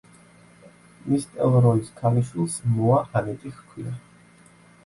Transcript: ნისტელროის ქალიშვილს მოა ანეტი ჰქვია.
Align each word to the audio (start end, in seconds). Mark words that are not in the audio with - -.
ნისტელროის 1.15 1.91
ქალიშვილს 2.01 2.57
მოა 2.79 2.99
ანეტი 3.21 3.55
ჰქვია. 3.59 3.95